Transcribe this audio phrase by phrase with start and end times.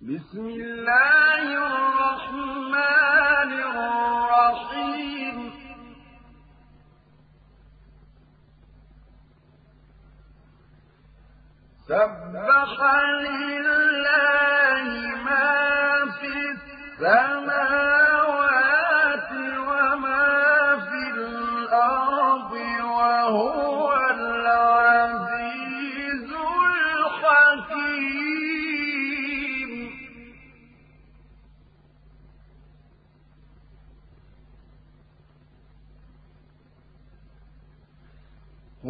[0.00, 5.36] بسم الله الرحمن الرحيم.
[11.88, 12.76] سبح
[13.24, 14.88] لله
[15.24, 15.52] ما
[16.20, 17.49] في السماوات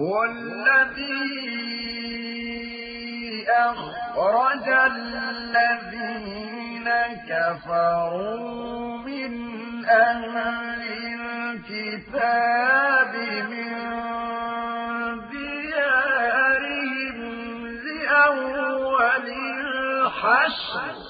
[0.00, 1.80] هو الذي
[3.50, 6.88] أخرج الذين
[7.28, 9.32] كفروا من
[9.84, 10.36] أهل
[11.60, 13.14] الكتاب
[13.50, 13.70] من
[15.30, 16.78] ديارهم
[17.84, 19.26] لأول
[20.00, 21.09] الحشر.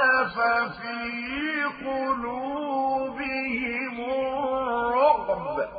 [0.00, 0.36] وقذف
[0.80, 3.30] في قلوبهم
[4.00, 5.70] الرعب.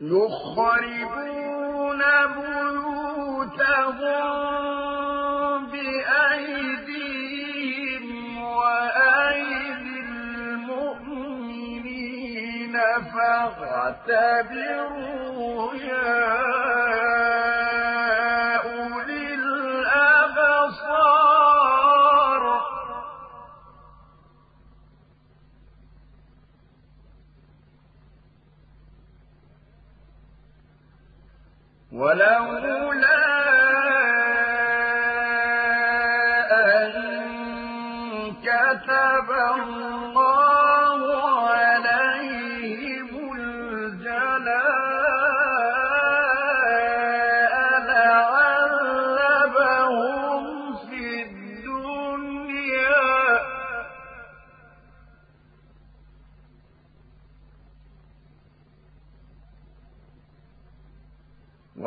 [0.00, 1.22] يخربون
[2.34, 4.02] بيوتهم
[13.60, 14.94] فاعتبروا
[15.74, 16.12] يا
[18.56, 20.82] أولي الأبصار.
[31.92, 32.81] ولولا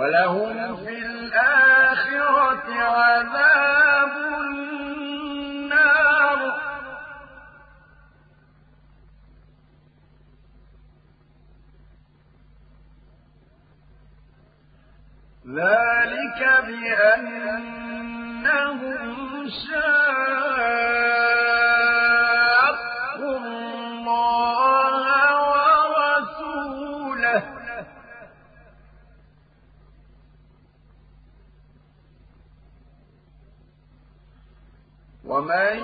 [0.06, 0.65] ولهم
[35.25, 35.78] ومن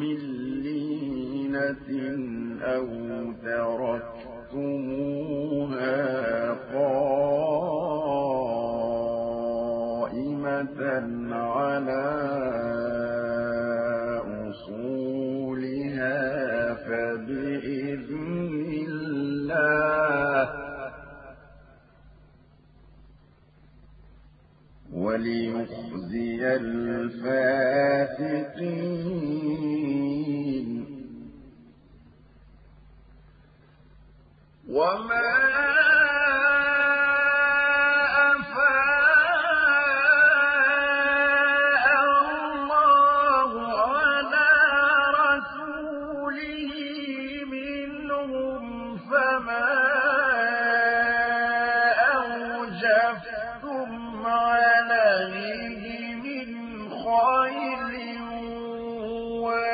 [0.00, 0.18] من
[0.62, 1.88] لينة
[3.56, 4.95] تركتموها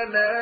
[0.05, 0.42] لنا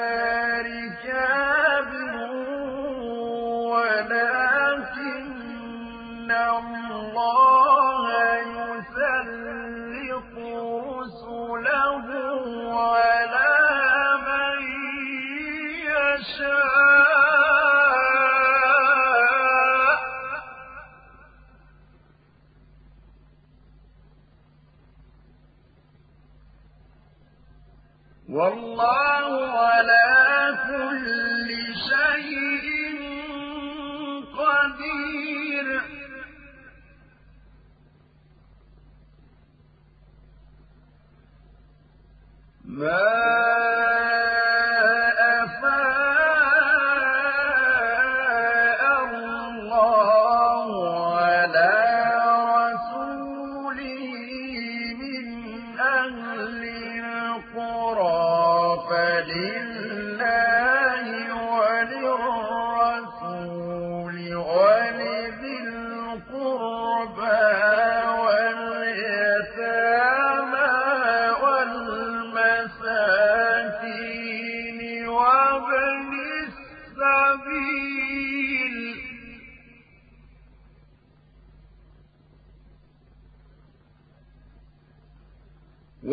[42.78, 43.29] ما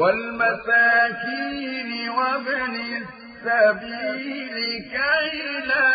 [0.08, 4.56] والمساكين وابن السبيل
[4.92, 5.32] كي
[5.68, 5.92] لا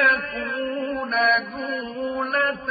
[0.00, 1.10] يكون
[1.52, 2.68] دولة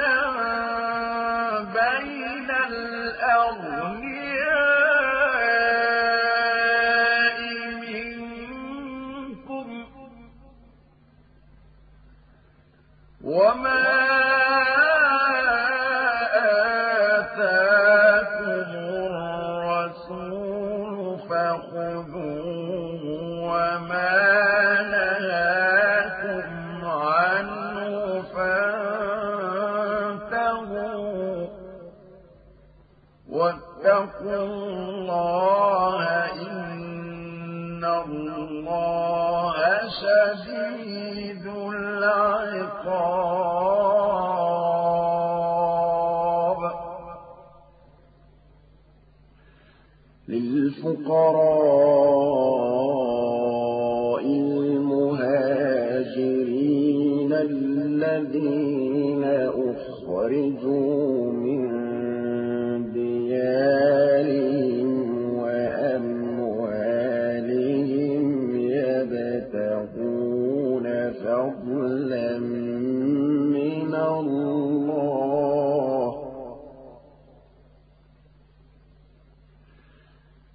[34.90, 36.02] الله
[36.48, 39.56] إن الله
[40.02, 43.00] شديد العقاب.
[50.28, 52.09] للفقراء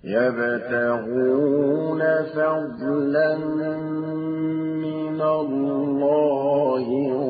[0.04, 2.02] يبتغون
[2.34, 3.36] فضلا
[4.84, 6.86] من الله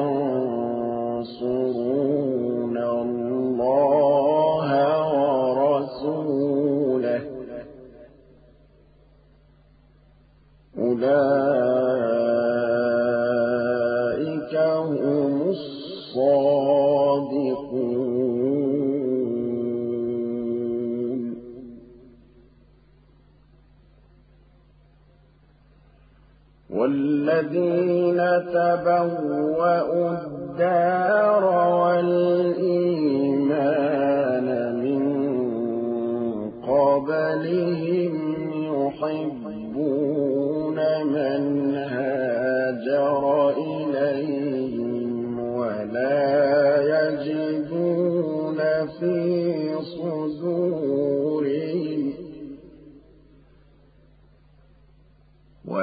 [2.79, 4.69] الله
[5.59, 7.23] ورسوله.
[10.79, 11.68] أولئك
[26.89, 28.21] والذين
[28.53, 31.45] تبوأوا الدار
[31.85, 32.89] والإيمان
[34.83, 35.03] من
[36.69, 37.98] قبلهم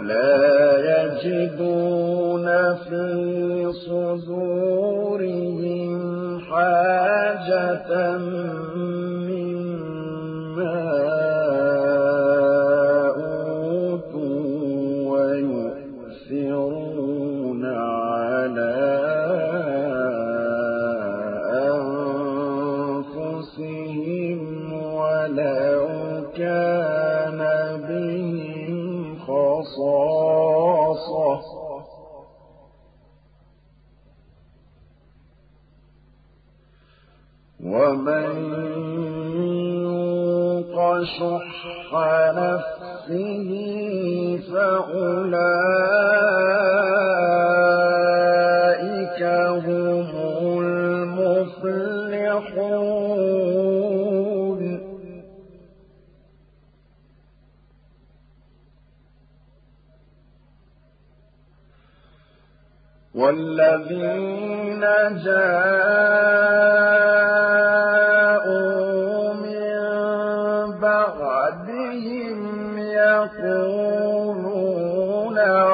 [0.06, 2.46] ولا يجدون
[2.76, 5.22] في صدورهم
[6.40, 7.86] حاجة
[63.36, 64.84] والذين
[65.26, 65.74] جاءوا
[69.34, 69.80] من
[70.80, 72.40] بعدهم
[72.78, 74.18] يقولون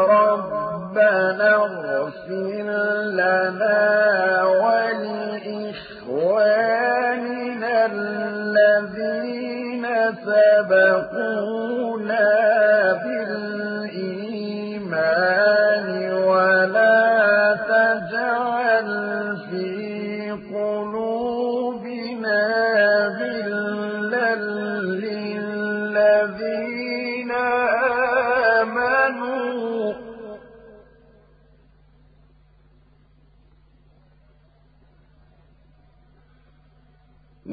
[0.09, 2.67] ربنا اغفر
[3.19, 3.81] لنا
[4.61, 6.15] ولإخواننا
[7.85, 9.85] الذين
[10.25, 11.80] سبقونا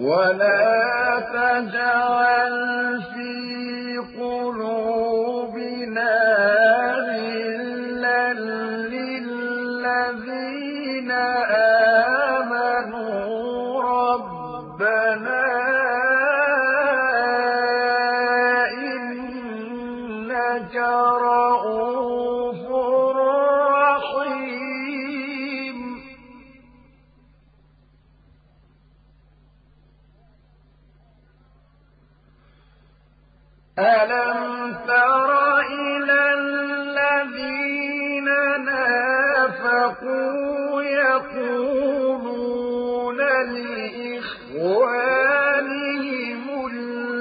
[0.01, 3.68] ولا تجعل في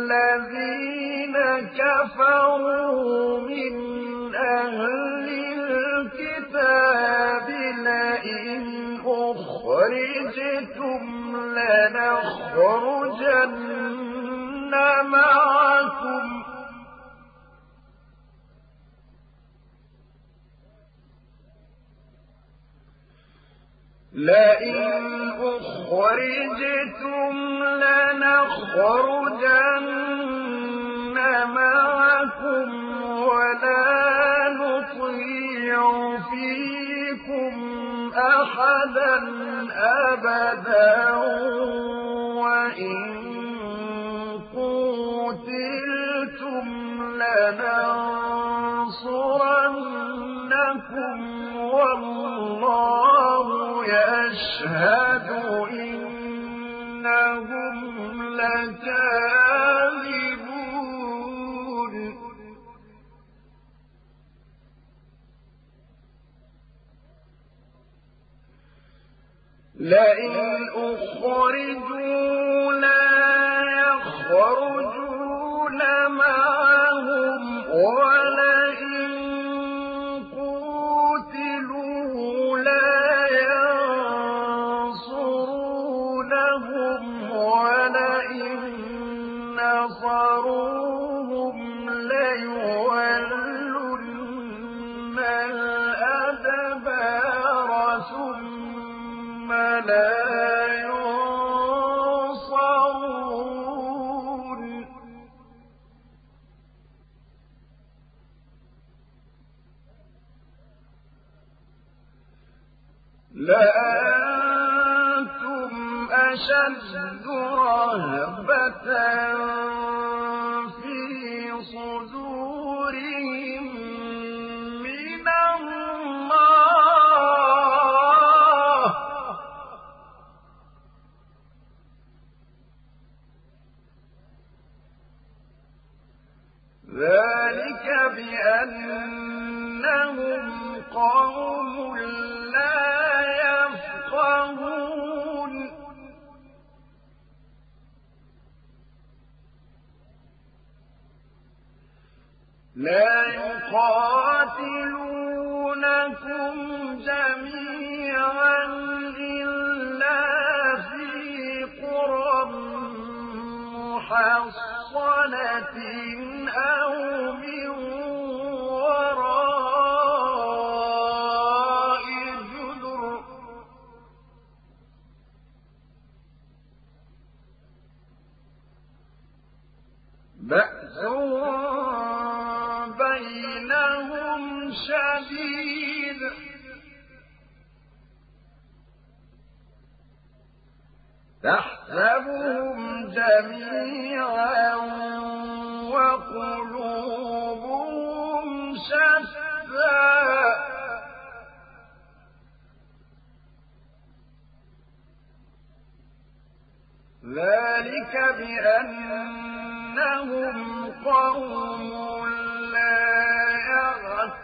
[0.07, 1.35] الذين
[1.77, 3.75] كفروا من
[4.35, 5.27] أهل
[6.07, 7.49] الكتاب
[7.83, 8.63] لئن
[9.05, 11.03] أخرجتم
[11.57, 12.97] لنخرجن
[15.03, 16.36] معكم
[24.17, 27.33] لئن أخرجتم
[27.63, 29.17] لنخرجن
[31.53, 32.69] معكم
[33.03, 33.85] ولا
[34.53, 35.81] نطيع
[36.17, 37.55] فيكم
[38.17, 39.15] أحدا
[39.73, 41.15] أبدا
[42.35, 43.16] وإن
[69.87, 70.35] لئن
[70.75, 71.86] أخرجوا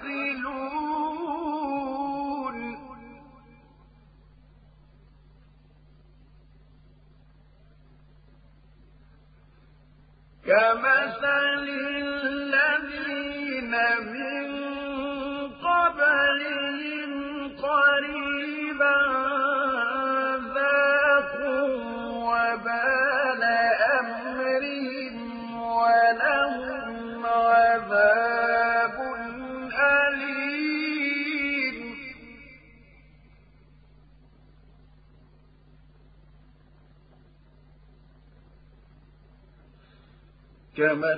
[0.06, 0.63] يعقلون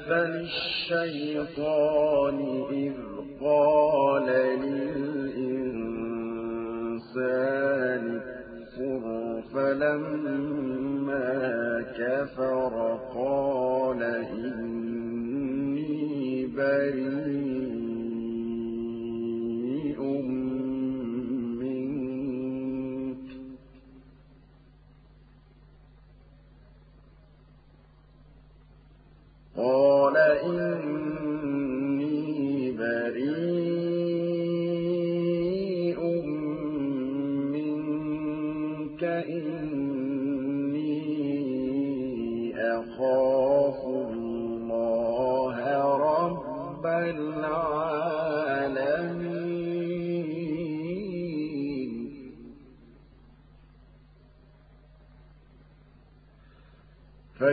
[0.06, 0.36] كمثل
[0.94, 2.38] الشيطان
[2.72, 2.94] إذ
[3.42, 4.26] قال
[4.60, 5.66] للإنسان
[8.22, 11.30] اكفر فلما
[11.98, 12.74] كفر
[13.16, 14.02] قال
[14.34, 15.86] إني
[16.58, 17.75] بريء
[29.58, 30.75] قال إني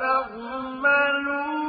[0.00, 1.68] تعملون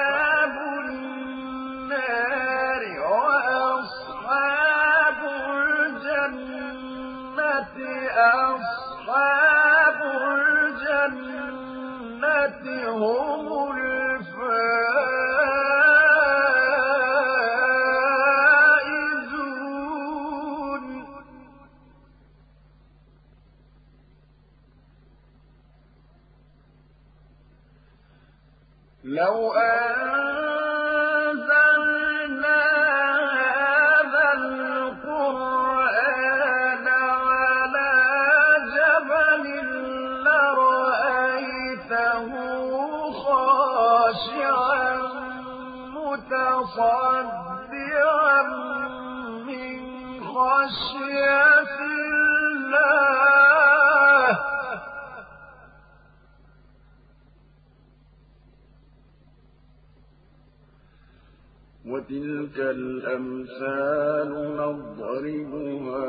[62.10, 66.06] وتلك الأمثال نضربها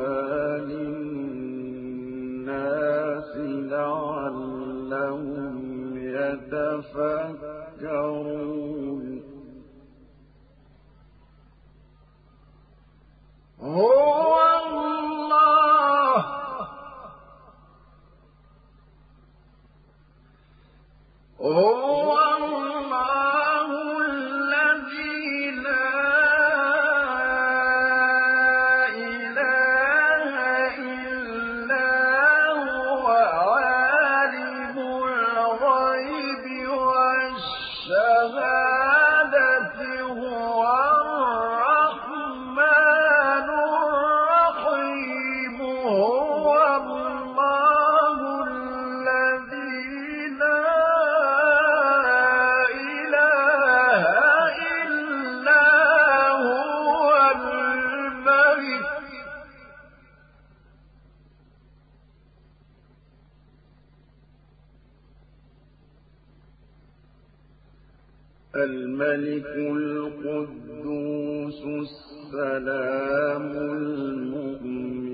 [0.57, 1.00] للناس
[68.63, 75.11] الملك القدوس السلام المؤمن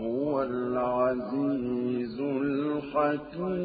[0.00, 3.60] وهو العزيز الحكيم.